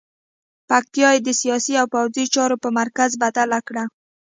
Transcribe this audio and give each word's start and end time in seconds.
پکتیا 0.69 1.09
یې 1.15 1.19
د 1.23 1.29
سیاسي 1.41 1.73
او 1.81 1.87
پوځي 1.93 2.25
چارو 2.35 2.55
په 2.63 2.69
مرکز 2.79 3.11
بدله 3.23 3.59
کړه. 3.67 3.83